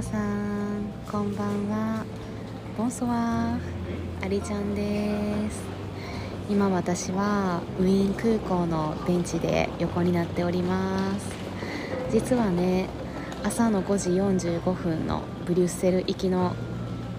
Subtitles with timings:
[0.00, 2.06] 皆さんこんばんは。
[2.78, 5.62] ボンソワーアリちゃんです
[6.48, 11.30] 今私はウィーン空港のベンチで横になっております。
[12.10, 12.88] 実はね
[13.44, 16.56] 朝の5時45分のブリュッセル行きの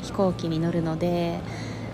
[0.02, 1.40] 飛行機に乗るので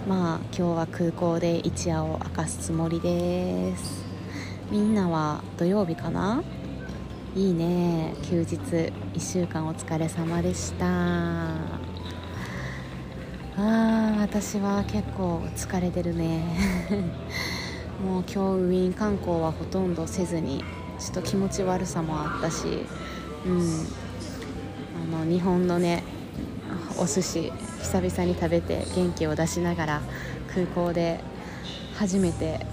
[0.07, 4.05] まあ今日は空港で一夜を明かすつもりです。
[4.71, 6.41] みんなは土曜日かな？
[7.37, 8.15] いいね。
[8.23, 10.87] 休日1週間お疲れ様でした。
[10.87, 16.41] あー私は結構疲れてるね。
[18.03, 20.63] もう今日ウィーン観光はほとんどせずに
[20.97, 22.87] ちょっと気持ち悪さもあったし
[23.45, 23.87] うん。
[25.13, 26.01] あの日本のね
[26.97, 30.01] お寿司久々に食べて元気を出しながら
[30.55, 31.19] 空港で
[31.93, 32.65] 初めて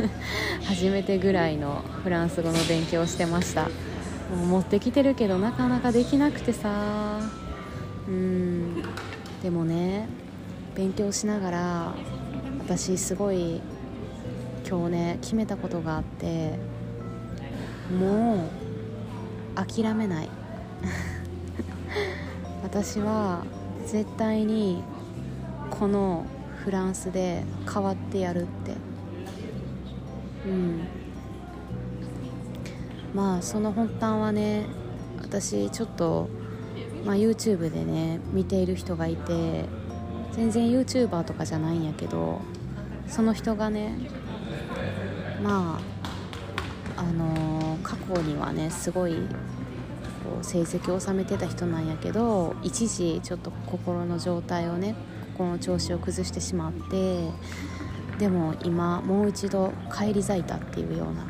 [0.64, 3.68] 初めてぐらいのフランス語の勉強をしてました。
[4.30, 7.20] もう持ってきてるけどなかなかできなくてさ。
[8.08, 8.82] うん。
[9.42, 10.08] でもね
[10.74, 11.94] 勉強しながら
[12.58, 13.60] 私すごい
[14.68, 16.58] 今日ね決めたことがあって
[17.98, 18.48] もう
[19.54, 20.28] 諦めない。
[22.62, 23.44] 私は
[23.86, 24.82] 絶対に
[25.70, 26.26] この
[26.64, 28.72] フランスで変わってやるって。
[30.46, 31.05] うん。
[33.14, 34.66] まあその発端はね
[35.22, 36.28] 私ちょっと、
[37.04, 39.64] まあ、YouTube でね見ている人がいて
[40.32, 42.40] 全然 YouTuber とかじゃないんやけど
[43.08, 43.96] その人がね
[45.42, 45.80] ま
[46.96, 54.94] ああのー、過去にはねすごいこう成績を収めてた人なんやけど一時ちょっと心の状態をね
[55.34, 57.30] 心の調子を崩してしまって
[58.18, 61.26] でも今もう一度返り咲いたっていうような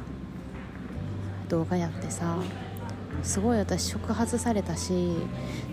[1.49, 2.39] 動画やってさ
[3.23, 4.93] すごい私触発されたし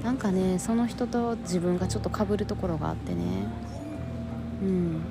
[0.03, 3.47] なんかねその人と自分がちょっとかぶるところがあってね。
[4.61, 5.01] うん。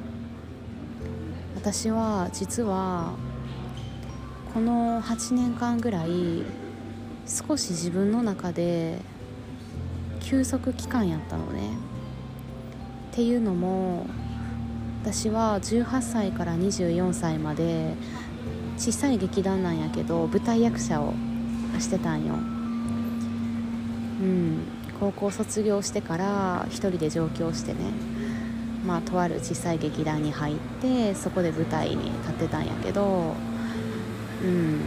[1.55, 3.15] 私は実は
[4.53, 6.43] この8年間ぐらい
[7.27, 8.99] 少し自分の中で
[10.21, 11.71] 休息期間やったのね。
[13.13, 14.07] っていうのも
[15.03, 17.95] 私は18歳から24歳まで
[18.79, 21.15] 小さい劇団なんやけど舞台役者を
[21.79, 22.35] してたんよ。
[22.35, 22.37] う
[24.25, 24.63] ん。
[25.01, 27.81] 高校卒業してから一人で上京してね。
[28.87, 33.35] まあとある小さい劇団に入ってそこで舞台に立ってたんやけど
[34.43, 34.81] うん。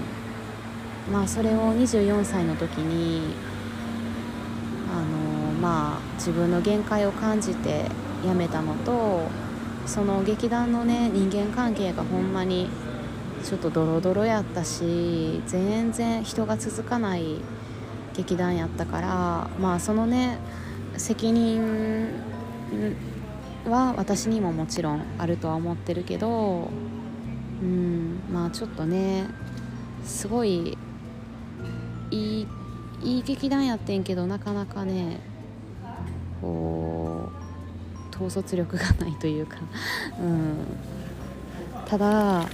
[1.12, 3.36] まあそれを24歳の時に
[4.92, 7.86] あのまあ自分の限界を感じて
[8.24, 9.28] 辞めたのと
[9.86, 12.70] その劇団のね人間関係がほんまに
[13.46, 17.36] ちょっとドロドロやったし全然人が続かない
[18.16, 20.40] 劇団やったからまあそのね
[20.98, 22.12] 責任
[23.68, 26.72] は私にももちろんあるとは思ってるけど
[27.62, 29.28] うんまあちょっとね
[30.04, 30.76] すごい
[32.10, 32.48] いい
[33.04, 35.20] いい劇団やってんけどなかなかね
[36.42, 37.30] こ
[38.12, 39.58] う統率力がないというか、
[40.20, 40.66] うん、
[41.86, 42.48] ただ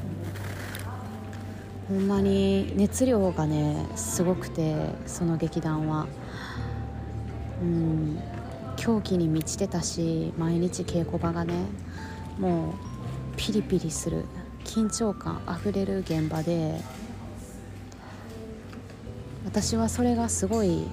[1.92, 4.76] ほんまに熱量がねすごくて
[5.06, 6.08] その劇団は。
[7.62, 8.20] うん
[8.78, 11.54] 狂気に満ちてたし毎日稽古場がね
[12.40, 12.74] もう
[13.38, 14.26] ピリピリする
[14.64, 16.82] 緊張感あふれる現場で
[19.46, 20.88] 私はそれがすごい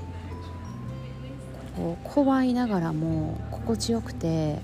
[1.77, 4.59] こう怖いながらも心地よくて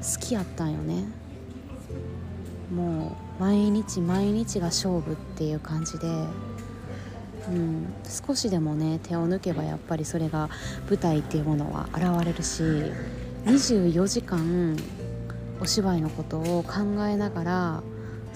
[0.00, 1.08] 好きやったんよね。
[2.72, 6.06] もう毎日毎日が勝負っていう感じで、
[7.48, 7.86] うん、
[8.26, 10.48] 少しでもね手を抜けばやっぱりそれが
[10.88, 12.62] 舞台っていうものは現れるし
[13.44, 14.76] 24時間
[15.60, 17.82] お芝居のことを考えながら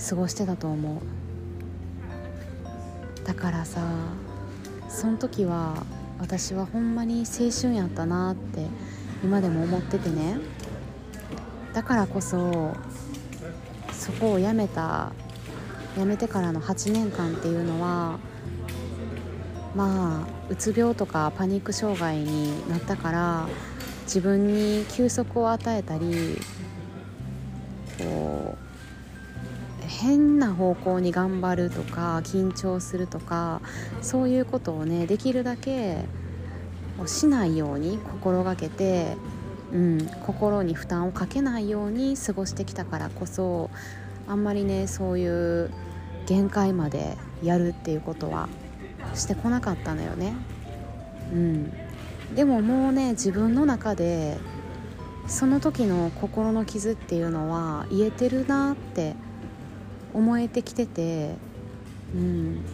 [0.09, 0.99] 過ごしてたと思う。
[3.25, 3.81] だからさ
[4.89, 5.85] その時は
[6.19, 8.67] 私はほんまに青春やったなって
[9.25, 10.39] 今でも思っててね。
[11.73, 12.77] だからこそ
[14.03, 15.13] そこを辞めた
[15.97, 18.19] 辞めてからの8年間っていうのは
[19.77, 23.49] まあうつ病とかパニック障害になったから
[24.03, 26.37] 自分に休息を与えたり
[27.97, 33.63] こう変な方向に頑張るとか緊張するとか
[34.01, 35.99] そういうことをねできるだけ
[37.07, 39.17] しないように心がけて
[39.73, 43.71] うん、心に負担をかけないように過ごしてきたからこそ
[44.29, 45.27] あんまりねそうい
[45.65, 45.71] う
[46.27, 48.49] 限界までやるっていうことは
[49.15, 50.35] してこなかったのよね。
[51.33, 51.73] うん、
[52.35, 54.39] でももうね自分の中で
[55.27, 59.15] その時の心の傷っていうのは癒えてるなって
[60.13, 61.37] 思えてきてて
[62.15, 62.65] うん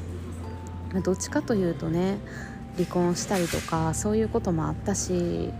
[1.05, 2.19] どっちかというとね
[2.77, 5.51] 離婚したりとかそういうこともあったし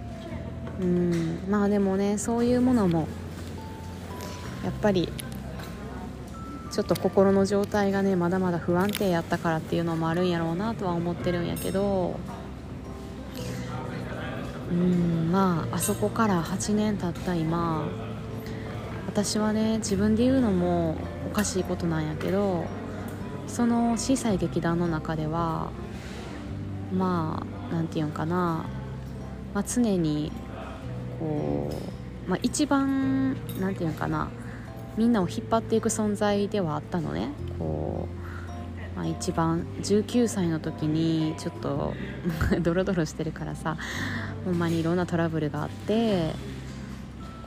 [0.81, 1.41] うん。
[1.49, 3.09] まあでもねそういうものも
[4.65, 5.13] やっぱり
[6.71, 12.19] ちょっと心の状態がねまだまだ不安定やったからっていうのもあるんやろうなとは思ってるんやけど
[14.71, 17.89] うんまああそこから8年経った今
[19.07, 20.97] 私はね自分で言うのも
[21.27, 22.67] おかしいことなんやけど
[23.47, 25.71] その小さい劇団の中では
[26.93, 28.67] まあ何て言うんかな、
[29.55, 30.31] まあ、常に
[31.19, 31.71] こ
[32.27, 34.29] う、まあ、一番何て言うんかな。
[34.97, 37.29] みんなを引っ張っていく存在ではあったのね。
[37.59, 38.09] こ
[38.95, 41.95] う、まあ、一番19歳の時にちょっと
[42.63, 43.77] ドロドロしてるからさ。
[44.45, 46.33] ほんまにいろんなトラブルがあって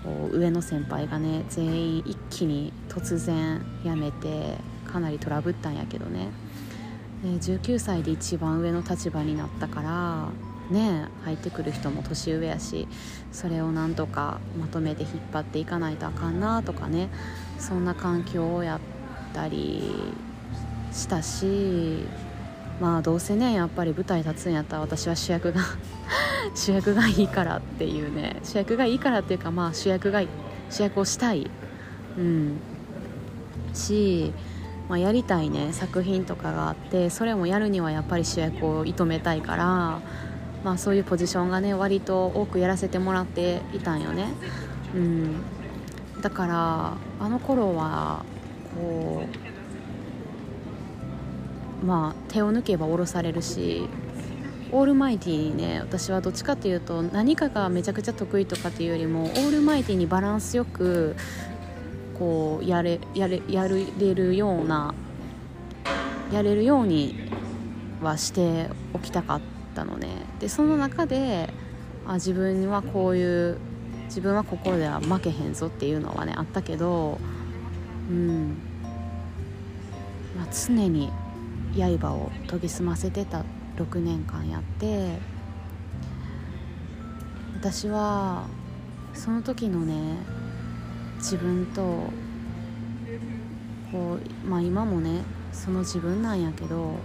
[0.03, 6.29] こう上の先輩がね全員一気に突然辞めてかなりトラブったんやけどね。
[7.23, 10.29] で19歳で一番上の立場になったから
[10.71, 12.87] ね入ってくる人も年上やし
[13.31, 17.09] それをなんとかまとめて引っ張っていかないとあかんなとかね
[17.59, 18.79] そんな環境をやっ
[19.33, 20.13] たり
[20.91, 22.03] したし
[22.79, 25.61] まあどうせねやっぱり舞台立つんやったら私は主役が
[26.55, 30.23] 主役がいいからっていうね主役がいいからっていうかまあ主役が
[30.69, 31.51] 主役をしたい。
[32.17, 32.57] うん。
[33.73, 34.33] し、
[34.89, 40.01] まあ、やりたいね作品とかがあってそれもやるにはやっぱり主役を射止めたいから
[40.63, 44.27] まあ、そういうポジションがね割と多くやらせてもらっていたんよね、
[44.93, 45.41] うん、
[46.21, 48.23] だからあの頃は
[48.75, 49.25] こ
[51.81, 53.87] うまあ手を抜けば下ろされるし
[54.71, 61.15] オールマイティにね私はどっちかっていうと何かがめちゃくちゃ得意とかっていうよりもオールマイティにバランスよく
[62.17, 64.93] こうやれやれやれるような
[66.31, 67.15] やれるように
[68.01, 69.60] はしておきたかった。
[69.71, 70.07] ったのね。
[70.39, 71.49] でその中で
[72.05, 73.57] あ自分はこういう
[74.05, 77.17] 自分はここでは負けへんぞっていうのはねあったけど
[78.09, 78.57] うん、
[80.35, 81.09] まあ、常に
[81.73, 83.45] 刃を研ぎ澄ませてた
[83.77, 85.17] 6年間やって
[87.55, 88.47] 私は
[89.13, 90.17] その時のね
[91.17, 92.11] 自分と
[93.91, 95.21] こうまあ今もね
[95.53, 96.95] その自分なんやけど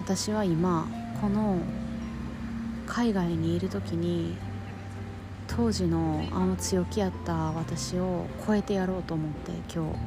[0.00, 0.86] 私は今
[1.20, 1.58] この
[2.86, 4.36] 海外にいる時に
[5.46, 9.98] 当時のあの強気やった私を超えてやろうと思って今日。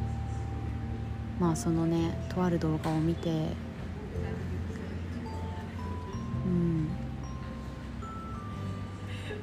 [1.39, 3.29] まあそのねとある動画を見て。
[6.45, 6.89] うん。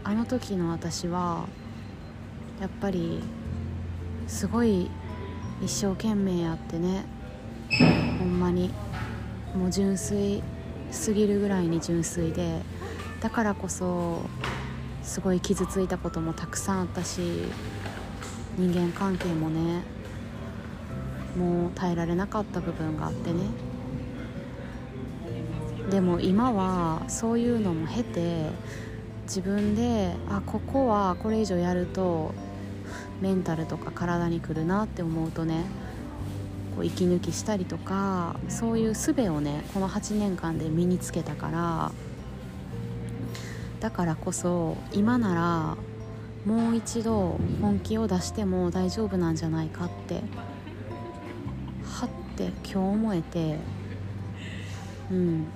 [0.02, 1.46] あの時の私は
[2.60, 3.22] やっぱり
[4.26, 4.90] すごい
[5.62, 7.04] 一生懸命やってね。
[8.18, 8.70] ほんまに。
[9.54, 10.42] もう純粋。
[10.94, 12.60] すぎるぐらいに純粋で
[13.20, 14.22] だからこそ
[15.02, 17.20] すごい傷ついたこともたくさんあったし
[18.56, 19.82] 人間関係もね
[21.36, 23.40] もう耐えられなかった部分があってね。
[25.90, 28.50] でも今はそういうのも経て
[29.24, 32.32] 自分であここはこれ以上やると
[33.20, 35.64] メンタルとか体にくるなって思うとね
[36.74, 41.92] こう息抜きしたりとかそういう術をねこの8年間で身につけたから
[43.80, 45.76] だからこそ今なら
[46.44, 50.22] もう一度本気を出しても大丈夫なんじゃないかって
[51.84, 53.58] はって今日思えて
[55.10, 55.46] うん。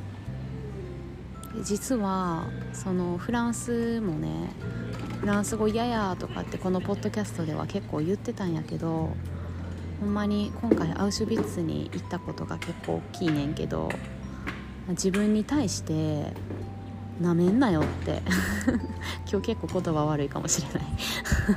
[1.63, 4.51] 実はそのフランスもね
[5.21, 9.11] フランス語嫌やとかってこのポッドキャストでは結構言ってたんやけど
[10.01, 13.91] ほんまに今回アウシュビッツに行ったことが結構大きいねんけど
[14.91, 16.33] 自分に対して
[17.21, 18.23] なめんなよって
[19.31, 20.89] 今日結構言葉悪いかもしれない。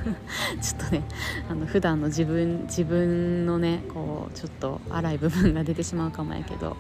[0.61, 1.03] ちょっとね
[1.49, 6.77] あの普段の自分自分のねこうちょっと荒い部分が出てしまうかもやけど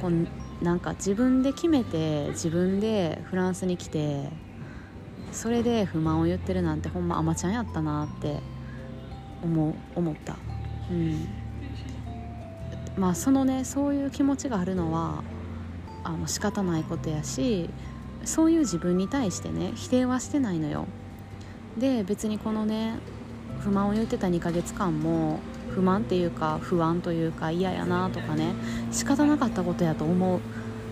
[0.00, 4.30] こうなんか自分で決めて自分でフランスに来て
[5.32, 8.40] それで不満を言ってるなんてほんま甘ちゃんやったなって
[9.42, 10.36] 思思った。
[10.90, 11.28] うん。
[12.96, 15.22] まあそのねそういう気持ちがあるのは
[16.02, 17.68] あの仕方ないことやし
[18.24, 20.86] そういう自分に対してね否定はしてないのよ。
[21.76, 22.94] で別にこのね
[23.60, 25.40] 不満を言ってた2ヶ月間も
[25.74, 28.54] 不満っていうか不安というか嫌やなとかね
[28.90, 30.40] 仕方なかったことやと思う。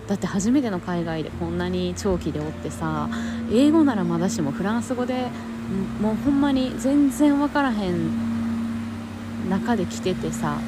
[0.07, 3.09] だって初めての海外でこんなに長期でおってさ
[3.51, 5.29] 英語ならまだしもフランス語で
[5.99, 8.24] もうほんまに全然分からへん
[9.49, 10.59] 中で来ててさ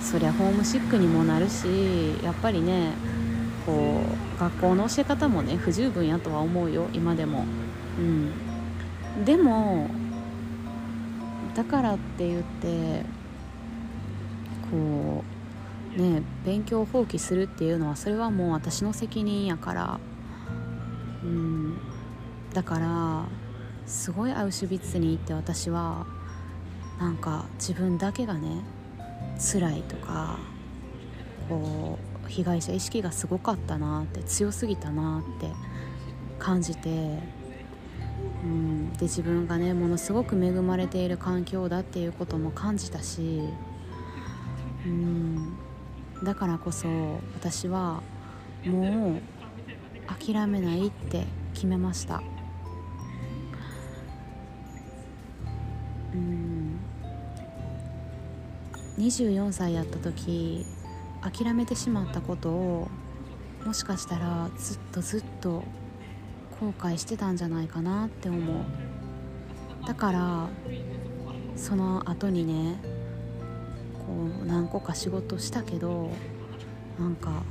[0.00, 1.66] そりゃホームシックにもなるし
[2.22, 2.92] やっぱりね
[3.64, 4.00] こ
[4.36, 7.44] う学校の教え方もね不十分やとは思うよ今でも。
[7.98, 9.24] うん。
[9.24, 9.88] でも
[11.54, 13.02] だからって言って
[14.70, 15.24] こ
[15.96, 20.00] うね勉強を放棄するっていうのはそれはもう私の責任やから。
[21.24, 21.78] うん。
[22.52, 23.24] だから
[23.86, 26.06] すごいアウシュビッツに行って私は
[26.98, 28.62] なんか自分だけがね
[29.38, 30.38] 辛いとか
[31.48, 35.50] こう被害者意識がすごかったなって強すぎたなって
[36.38, 36.88] 感じて、
[38.42, 43.42] うん、で自分がねものすごく恵まれている環境だっていうことも感じたし、
[44.86, 45.56] うん、
[46.24, 46.88] だからこそ
[47.34, 48.02] 私は
[48.64, 49.20] もう
[50.24, 52.22] 諦めないって決めました。
[56.14, 56.45] うん
[58.98, 60.64] 24歳やった時
[61.22, 62.88] 諦めてしまったことを
[63.64, 65.64] もしかしたらずっとずっと
[66.60, 68.64] 後悔してたんじゃないかなって思う。
[69.86, 70.48] だから
[71.56, 72.80] その後にね
[73.94, 74.12] こ
[74.42, 76.10] う何個か仕事したけど
[76.98, 77.42] なんか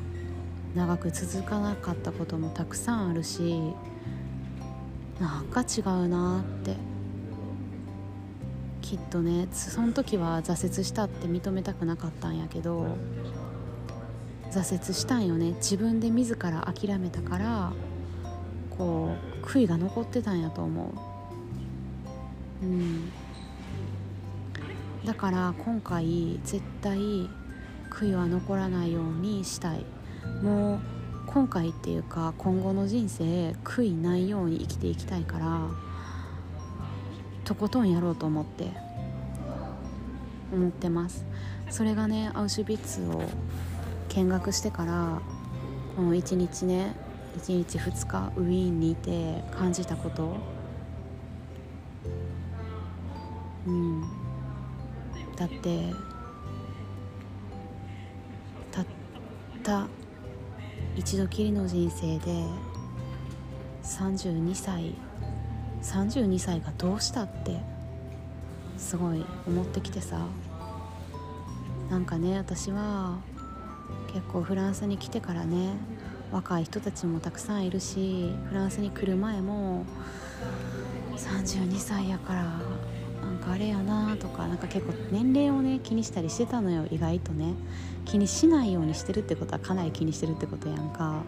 [0.75, 3.61] 長く続かなかったこともたくさんあるし
[5.19, 6.75] なんか違うなって
[8.85, 12.85] きっとねその時は挫折したって認めたくなかったんやけど
[14.51, 15.53] 挫折したんよね。
[15.53, 17.73] 自分で自ら諦めたから
[18.69, 20.93] こう悔いが残ってたんやと思
[22.61, 22.65] う。
[22.65, 23.11] うん。
[25.03, 26.97] だから今回絶対
[27.89, 29.83] 悔いは残らないようにしたい。
[30.43, 30.79] もう
[31.25, 35.84] 今回っていうか今後の人生悔いないように生きていきたいから
[37.45, 38.71] とことんやろうと思って
[40.51, 41.25] 思ってます。
[41.69, 43.23] それがねアウシュビッツを
[44.09, 45.21] 見学してから
[45.95, 46.95] この1日ね
[47.37, 50.37] 1日2日ウィーンにいて感じたこと。
[53.67, 54.01] うん。
[55.35, 55.91] だって
[58.71, 58.85] たっ
[59.63, 59.87] た
[60.95, 62.43] 一度きりの人生で
[63.83, 64.95] 32歳
[65.85, 67.59] 32歳がどうしたって
[68.77, 70.25] すごい思ってきてさ。
[71.89, 73.19] なんかね私は
[74.07, 75.73] 結構フランスに来てからね
[76.31, 79.85] 若い人たちもたくさんいるしフランスに来る前も
[81.15, 82.43] 32歳やから
[83.21, 87.53] なんかあれやなとかなんか結構年齢をね気にしたりしてたのよ意外とね。
[88.05, 91.23] 気にしないようにしてるってことはかなり気にしてるってことやんか。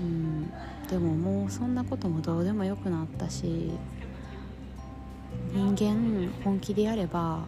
[0.00, 0.50] うん。
[0.88, 3.70] でももうそんなこともどうでもよくなったし
[5.52, 7.44] 人間本気でやれば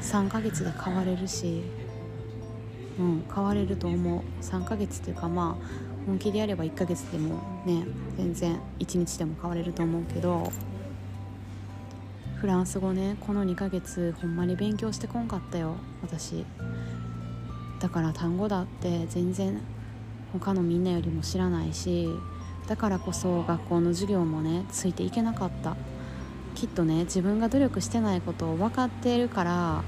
[0.00, 1.62] 3ヶ月で変われるし、
[2.98, 4.22] うん、変われると思う。
[4.42, 10.52] 3ヶ月っていうかまあ本気でやれば1ヶ月でもね全然1日でも変われると思うけど
[12.36, 16.44] フランス語ねこの2ヶ月ほんまに勉強してこんかったよ私。
[17.80, 19.60] だから単語だって全然
[20.38, 22.08] 他のみんなよりも知らないし
[22.66, 25.76] だからこそ学校の授業もねついていけなかった。
[26.54, 29.82] きっとね自分が努力してないことを分かっているから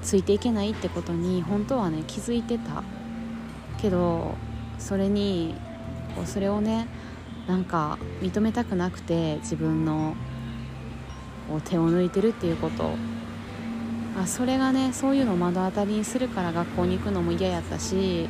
[0.00, 2.82] ついていけないってことに本当はね気づいてた。
[3.80, 4.34] けど
[4.78, 5.54] それに
[6.14, 6.86] こうそれをね
[7.46, 10.14] なんか認めたくなくて自分の
[11.48, 12.94] こう手を抜いてるっていうこと。
[14.16, 18.28] あそれがねそういうのを目の当たりにするから学校に行くのも嫌やったし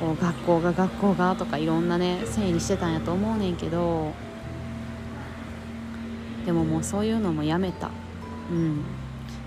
[0.00, 4.12] こう学校が学校がとかいろんなね整理してたんやと思うねんけど
[6.44, 7.90] でももうそういうのもやめた。
[8.50, 8.84] うん。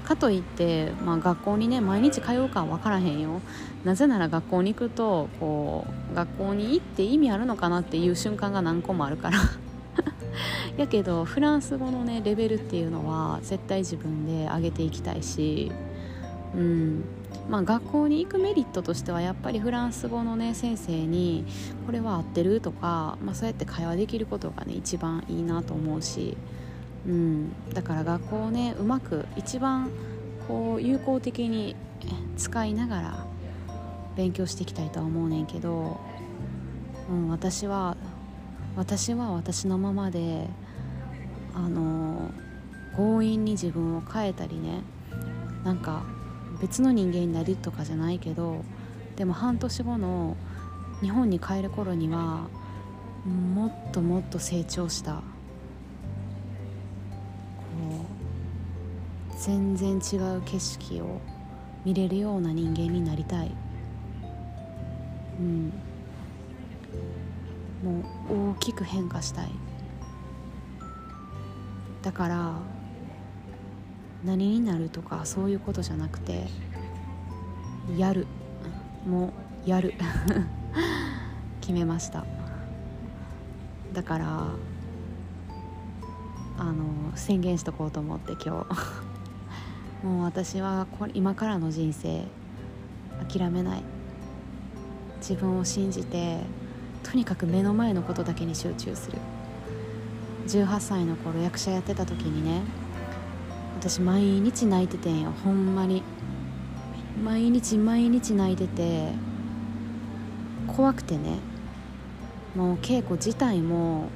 [0.03, 3.41] かといって、まあ、学校にね毎日通うかは分からへんよ。
[3.85, 9.37] なぜなら学校に行くとこう学校に行って意味あるのかなっていう瞬間が何個もあるから。
[10.77, 15.71] やけどフランス語のねレベルっていうのは絶対自分で上げていきたいし
[16.55, 17.03] うん。
[17.49, 21.45] まあ、学校に行くメリットとしてはやっぱりフランス語のね先生に
[21.87, 26.37] これは合ってるとか、まあ、そうやって会話できることがね一番いいなと思うし、
[27.07, 29.89] うん、だから学校をねうまく一番
[30.47, 31.75] こう有効的に
[32.37, 33.25] 使いながら
[34.15, 35.99] 勉強していきたいとは思うねんけど、
[37.09, 37.97] うん、私は
[38.75, 40.47] 私は私のままで
[41.55, 42.29] あの
[42.95, 44.81] 強引に自分を変えたりね
[45.63, 46.03] なんか
[46.61, 48.63] 別の人間になるとかじゃないけど
[49.15, 50.35] でも半年後の
[51.01, 52.47] 日本に帰る頃には
[53.25, 55.15] もっともっと成長した。
[55.15, 55.21] こ
[59.31, 61.21] う全然違う景色を
[61.85, 63.51] 見れるような人間になりたい。
[65.39, 65.73] うん。
[67.83, 67.99] も
[68.29, 69.51] う大きく変化したい。
[72.01, 72.53] だから
[74.23, 76.47] 何になるとかそういうことじゃなくて
[77.97, 78.27] やる。
[79.07, 79.33] も
[79.65, 79.93] うやる。
[81.61, 82.25] 決めました。
[83.93, 84.47] だから
[86.57, 88.65] あの宣言しとこうと思って今
[90.01, 90.05] 日。
[90.05, 92.25] もう私はこれ今からの人生
[93.29, 93.83] 諦めない。
[95.19, 96.41] 自分を信じて
[97.03, 99.17] とにかく目の前のことだけに集中する。
[100.47, 102.61] 18歳の頃役者やってた時にね
[103.79, 106.03] 私毎日泣いててんよほんまに。
[107.23, 109.13] 毎日毎日泣いてて
[110.67, 111.37] 怖くてね。
[112.57, 114.09] もう稽古自体も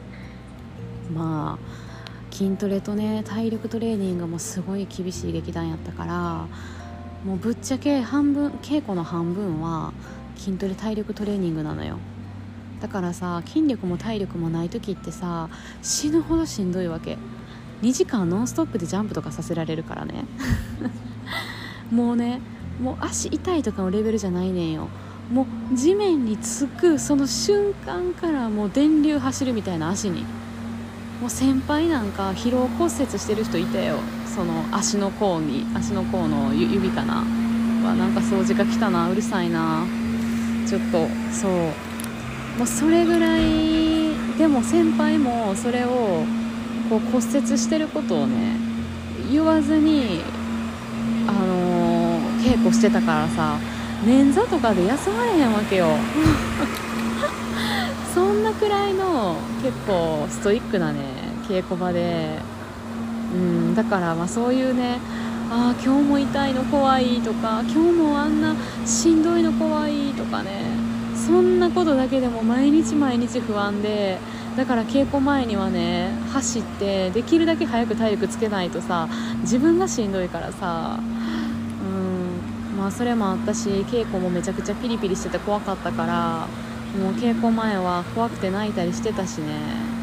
[1.15, 6.47] まあ筋トレとね体力トレーニングもすごい厳しい劇団やったから
[7.23, 9.93] もうぶっちゃけ半分稽古の半分は
[10.35, 11.99] 筋トレ体力トレーニングなのよ。
[12.81, 15.47] だからさ筋力も体力もない時ってさ
[15.81, 17.17] 死ぬほどしんどいわけ。
[17.81, 20.25] 2時間ノンストップでジャンプとかさせられるからね。
[21.91, 22.41] もうね
[22.81, 24.87] もう足痛いとかのレベルじゃないねんよ。
[25.31, 30.23] もう地面につくその瞬間からもう電流走るみたいな足に。
[31.21, 33.97] もう先輩なんか疲労骨折してる人いたよ。
[34.25, 37.23] その足の甲に足の甲の指かな。
[37.85, 39.09] はなんか掃除が来たな。
[39.09, 39.85] うるさいな。
[40.67, 41.51] ちょっとそう。
[42.57, 46.23] もうそれぐらいでも先輩もそれを
[46.93, 48.55] こう骨折してることをね
[49.31, 50.21] 言わずに
[51.27, 53.57] あのー、稽古してたからさ
[54.05, 55.87] 捻挫とかで休まれへんわけよ。
[58.13, 60.99] そんなくらいの結構ストイックなね
[61.47, 62.37] 稽古場で。
[63.33, 64.99] うんだからまあそういうね
[65.49, 70.77] ああ今日も痛いの怖いとか今日もあんなしんどいの怖いとかね
[71.15, 74.19] そんなことだけでも毎日毎日不安で
[74.55, 79.09] だから稽古前にはね走ってできるだけ早く体力つけないとさ
[79.41, 80.99] 自分がしんどいからさ
[81.81, 86.47] うんまあそれもあったし稽古もめちゃくちゃピリピリしてて怖かったから
[86.99, 89.93] もう稽古前は怖くて泣いたりしてたしね。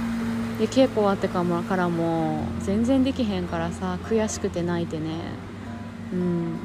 [0.58, 1.42] で稽古終わってか
[1.76, 5.20] らも全然できへんからさ悔しくて泣いてね。
[6.12, 6.56] うん。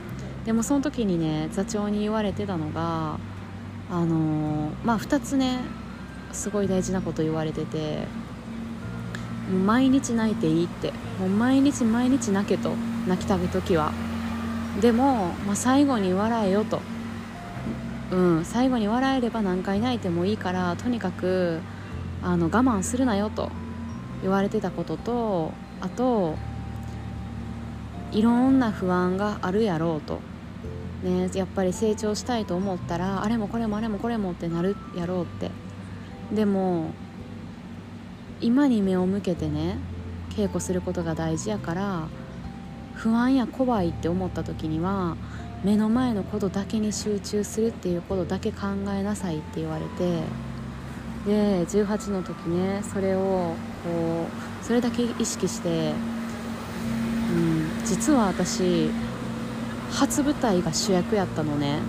[0.43, 3.19] でもその時にね座長に言われてたのが
[3.91, 5.59] あのー、まあ2つね
[6.35, 8.05] すごい大事なこと言われてて
[9.51, 10.93] もう毎日泣いていいって。
[11.19, 12.73] もう毎日毎日泣けと
[13.07, 13.91] 泣きたい時は。
[14.81, 16.81] でも、まあ、最後に笑えよと、
[18.11, 21.61] うん、最後に笑えれば何回泣いてもいいからとにかく
[22.21, 23.49] あの我慢するなよと
[24.21, 26.35] 言われてたこととあと
[28.11, 30.19] いろんな不安があるやろうと、
[31.03, 35.49] ね、やっぱり成長したいと思ったらあれもこれもあれもこれもってなるやろうって。
[36.33, 36.91] でも
[38.41, 39.77] 今に目を向けてね
[40.31, 42.07] 稽古することが大事やから
[42.95, 45.15] 不安や怖いって思った時には
[45.63, 50.21] 目の前のことだけに集中するっていうことだけ考えなさいって言われて
[51.25, 54.27] で18の時ねそれをこ
[54.61, 55.93] うそれだけ意識して、
[57.31, 58.89] うん、実は私
[59.91, 61.79] 初舞台が主役やったのね。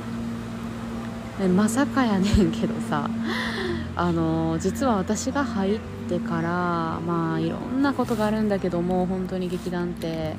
[1.55, 3.11] まさかやねんけどさ
[3.97, 10.35] あの実は私が入ってからまあいろんなことがあるんだけども本当に劇団って。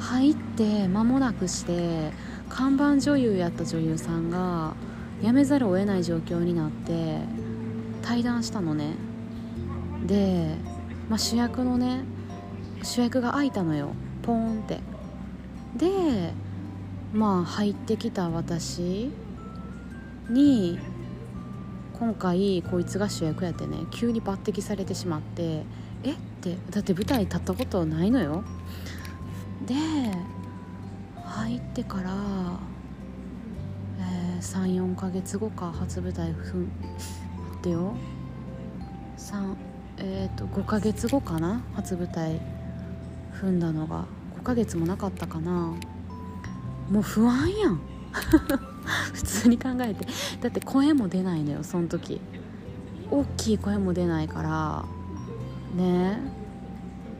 [0.00, 2.10] 入って間もなくして
[2.48, 4.74] 看板女優やった女優さんが
[5.22, 7.18] 辞めざるを得ない状況になって
[8.02, 8.94] 対談したのね。
[10.06, 10.56] で、
[11.08, 12.02] まあ、主役のね
[12.82, 13.90] 主役が空いたのよ。
[14.22, 14.80] ポーンって。
[15.76, 16.32] で
[17.12, 19.10] まあ入ってきた私
[20.30, 20.78] に
[22.00, 25.64] 今回こいつが主役やってね急に抜擢されてしまって
[26.02, 26.12] え？
[26.12, 28.42] ってだって舞台立ったことないのよ。
[29.66, 29.74] で
[31.22, 32.10] 入ってから、
[33.98, 36.72] えー、34ヶ月後か初舞台ふん待
[37.58, 37.92] ってよ。
[39.18, 39.54] 3
[39.98, 41.62] えっ、ー、と5ヶ月後かな？
[41.74, 42.40] 初舞台
[43.38, 44.06] 踏んだのが。
[44.38, 45.74] 5ヶ月もなかったかな。
[46.90, 47.80] もう不安やん。
[49.12, 50.06] 普通に考えて。
[50.40, 52.20] だって声も出ないのよその時。
[53.10, 54.84] 大きい声も出ないから。
[55.82, 56.18] ね。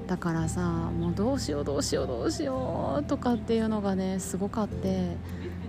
[0.07, 5.17] だからさもうどうしようどうしようどうしようとかっていうのがねすごかって。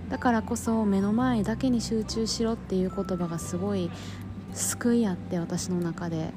[0.10, 3.90] だからこそ目の前だけに集中しろっていう言葉がすごい
[4.54, 6.34] 救いあって私の中で。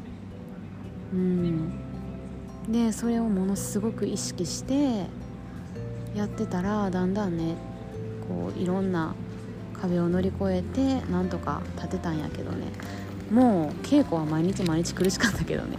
[1.13, 1.73] うん。
[2.69, 5.07] でそれをものすごく意識して
[6.15, 7.57] やってたらだんだんね
[8.29, 9.15] こういろんな
[9.85, 12.67] 壁を乗り越えてなんとか立てたんやけどね。
[13.31, 15.79] もう稽古は毎日毎日苦しかったけどね。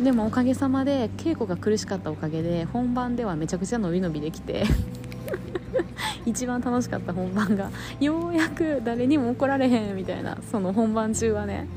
[0.00, 4.64] でもおかげさまで稽古が苦しかったおかげで本番ではめちゃくちゃ伸び伸びできて。
[6.26, 11.68] 一番楽しかった本番がようやく誰にも怒られへんみたいなその本番中はね。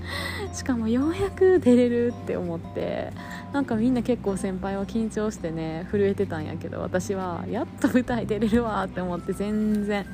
[0.53, 3.11] しかもようやく出れるって思って
[3.53, 10.05] なんかみんな結構先輩は緊張してね震えてたんやけど私はやっと舞台出れるわって思って全然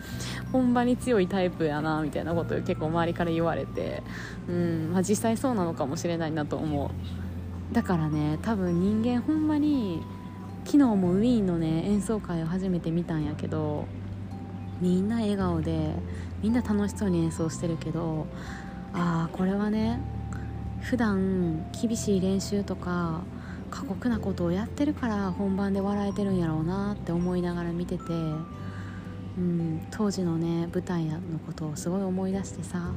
[0.54, 4.02] 本場に強いタイプやなみたいなことを結構周りから言われて
[4.48, 6.90] うん、まあ、実際そうなのかもしれないなと思う。
[7.74, 10.02] だからね多分人間ほんまに
[10.66, 13.88] 昨日もウィーンのね演奏会を初めて見たんやけど
[14.82, 15.94] みんな笑顔で
[16.42, 18.28] みんな楽しそうに演奏してるけど
[18.94, 20.00] ああこれはね
[20.82, 23.22] 普段厳しい練習とか
[23.70, 28.04] 過酷なことをやってるから本番で笑えてるんやろうなって思いながら見てて、
[29.38, 32.92] うん、当時のね舞台のことをすごい思い出してさ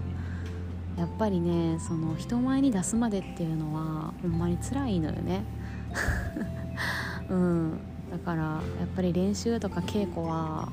[0.96, 5.44] やっぱりねその人前に出すまでっていうのはほんまに辛いのよね。
[7.32, 7.78] うん。
[8.10, 10.70] だからやっぱり練習とか稽古は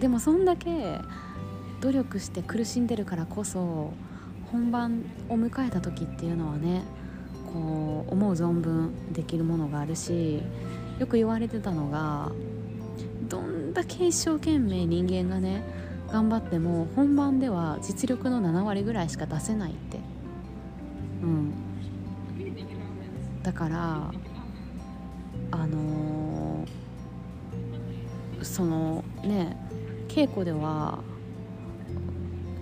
[0.00, 0.98] でもそんだけ
[1.80, 3.92] 努力して苦しんでるからこそ
[4.50, 6.84] 本番を迎えた時っていうのはね
[7.52, 10.42] こう思う存分できるものがあるし
[10.98, 12.32] よく言われてたのが
[13.28, 15.62] どんだけ一生懸命人間がね
[16.10, 19.98] 頑張っても本番では実力の7割ぐらいしか出せないって。
[21.22, 21.52] うん。
[23.42, 24.10] だから
[25.50, 29.56] あのー、そのね
[30.08, 30.98] 稽古では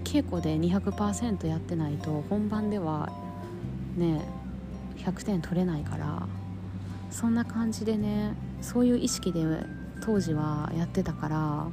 [0.05, 3.13] 稽古で200%やってないと本番では
[3.97, 4.23] ね
[4.99, 6.27] 100点取れないから
[7.11, 9.45] そんな感じでねそういう意識で
[10.05, 11.67] 当時はやってたから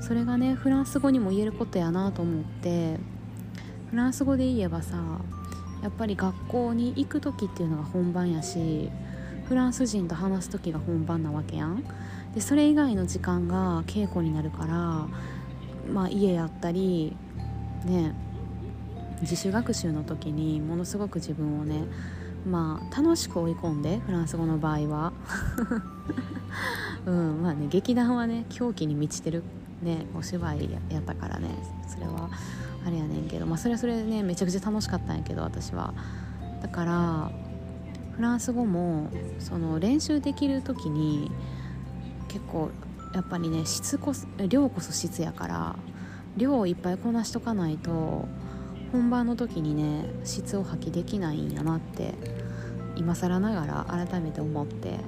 [0.00, 2.98] それがねフランス語にも言えることやなと思って
[3.90, 4.96] フランス語で言えばさ
[5.82, 8.90] やっぱり学校に行く時っていうのが本番やし
[9.48, 11.84] フランス人と話す時が本番なわけやん。
[12.34, 15.06] でそれ以外の時間が稽古になるから
[15.90, 17.16] まあ家やったり
[17.84, 18.14] ね
[19.22, 21.84] 自主学習の時にものすごく自分をね
[22.46, 25.12] まあ楽しく追い込んでフランス語の場合は。
[27.06, 29.44] うんまあね劇団はね狂気に満ちてる
[29.80, 31.50] ねお芝居やったからね
[31.86, 32.28] それは
[32.84, 35.94] あれやねんけどまあそれはそれでねめちゃくちゃ楽しかったんやけど私は。
[36.60, 37.30] だから
[38.16, 41.30] フランス語もその練習できる時に
[42.28, 42.70] 結構
[43.14, 45.76] やっぱりね質こそ量こそ質やから
[46.36, 48.26] 量をいっぱいこなしとかないと
[48.92, 52.14] 本番の時にね質を発揮できないんやなって
[52.96, 54.98] 今更ながら改めて思って、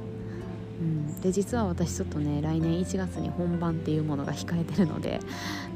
[0.81, 5.21] うん、で実は私ちょっとね来年1月に本番っていうものが控えてるので、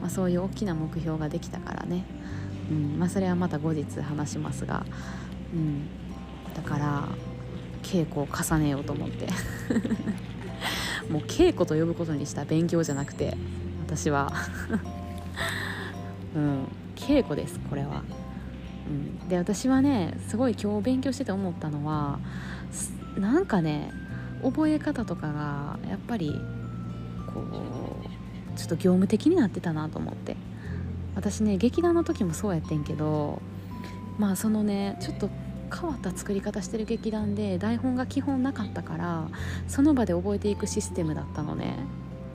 [0.01, 2.05] まあ、そういう大きな目標ができたからね、
[2.71, 2.99] うん。
[2.99, 4.85] まあ、それはまた後日話しますが、
[5.55, 5.89] うん、
[6.55, 7.09] だから
[7.83, 9.29] 稽古を重ねようと思って。
[11.11, 13.37] もう稽古と呼ぶことにした勉強じゃなくて
[13.87, 14.33] 私は。
[16.35, 18.05] うん稽古ですこれは、
[18.89, 22.21] うん、で私はねすごい今日勉強してて思ったのは
[23.19, 23.91] なんかね
[24.43, 26.41] 覚え方とかがやっぱり
[27.35, 30.37] こうちょっと業務的になってたなと思って。
[31.15, 33.41] 私ね劇団の時もそうやってんけど
[34.19, 35.29] まあそのねちょっと
[35.73, 39.29] 変わった作り方してる劇団で台本が基本なかったから
[39.69, 41.77] その場で覚えていくシステムだったのね。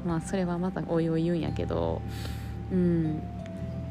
[0.05, 2.01] まあそれはまたおいおい言うんやけど。
[2.71, 3.21] うん。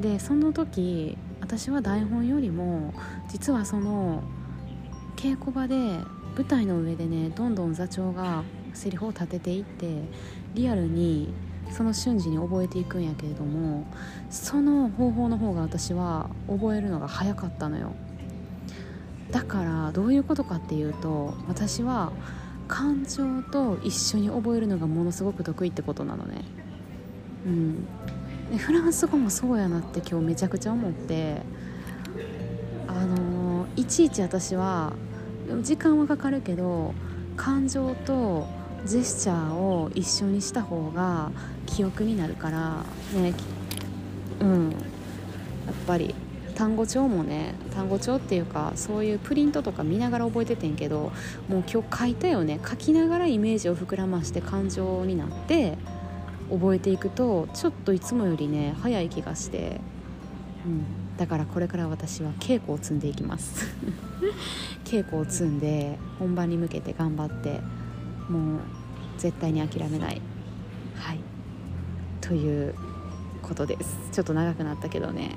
[0.01, 2.93] でその時私は台本よりも
[3.29, 4.23] 実はその
[5.17, 5.75] 稽古場で
[6.37, 8.43] 舞台の上でねどんどん座長が
[8.75, 10.03] セリフを立てていって
[10.55, 11.33] リアルに
[11.71, 13.87] その瞬時に覚えていくんやけれども
[14.31, 17.93] その方法の方が私は覚えるのが早かったのよ。
[19.31, 22.13] だからどういうことかっていうと私は
[22.69, 26.45] 感情と一緒に覚えるのがものすごく得意ってことなのね。
[27.47, 27.85] うん。
[28.51, 31.43] でフランス語もそうやなって今日めちゃくちゃ思って
[32.87, 34.93] あのいちいち私は
[35.63, 36.95] 時間はかかるけど
[37.37, 38.47] 感情と
[38.85, 41.33] ジェスチャーを一緒にした方が
[41.67, 42.85] 記憶になるから
[43.15, 43.35] ね
[44.41, 44.71] うん。
[44.71, 44.77] や
[45.73, 46.15] っぱり
[46.57, 51.13] 単語帳もね単語帳っていうかそういうプリントとか見ながら覚えててんけど
[51.49, 52.59] もう今日書いたよね。
[52.67, 55.77] 書きながらイメージを膨らまして感情になって
[56.51, 59.81] 覚えていくとちょっといつもよりね早い気がして、
[60.65, 63.67] うん、だからこれから私は稽古を積んでいきます。
[64.87, 67.61] 稽古を積んで本番に向けて頑張って
[68.31, 68.61] もう
[69.19, 70.23] 絶対に諦めない。
[70.95, 71.21] はい。
[72.23, 72.75] という
[73.43, 73.99] ことです。
[74.13, 75.33] ちょっと長くなったけどね。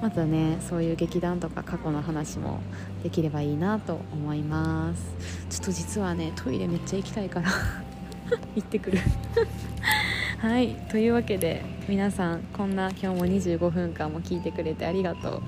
[0.00, 2.60] またねそういう劇団とか過去の話も
[3.02, 5.14] できればいいなと思います。
[5.50, 7.50] ちょっと実はねトイレめっちゃ行きたいから
[8.54, 8.98] 行ってくる。
[10.38, 15.42] はいというわけで皆さんこんな今日も25分間も聞いてくれてありがとう、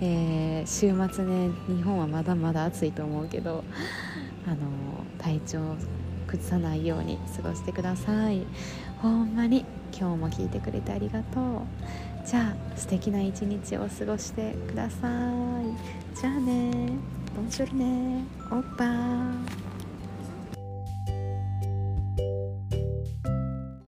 [0.00, 3.64] えー、週末ね日本はまだまだ暑いと思うけど
[4.46, 4.56] あの
[5.18, 5.58] 体調
[6.28, 8.42] 崩さないように過ごしてください。
[9.02, 11.42] ほんまに今日も聞いてくれてありがとう。
[12.24, 16.18] じゃあ素敵な一日を過ごしてください。
[16.20, 16.90] じゃあね
[17.34, 19.71] ボンジョルねオッパー